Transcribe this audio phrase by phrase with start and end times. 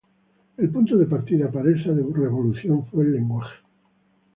[0.57, 3.57] El punto de partida para esta revolución fue el lenguaje.